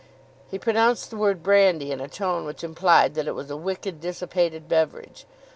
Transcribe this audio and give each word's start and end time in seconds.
He 0.49 0.57
pronounced 0.57 1.11
the 1.11 1.15
word 1.15 1.43
"brandy" 1.43 1.91
in 1.91 2.01
a 2.01 2.07
tone 2.07 2.43
which 2.43 2.63
implied 2.63 3.13
that 3.13 3.27
it 3.27 3.35
was 3.35 3.51
a 3.51 3.55
wicked, 3.55 4.01
dissipated 4.01 4.67
beverage. 4.67 5.27